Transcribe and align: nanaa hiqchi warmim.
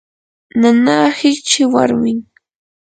nanaa 0.59 1.07
hiqchi 1.19 1.61
warmim. 1.73 2.19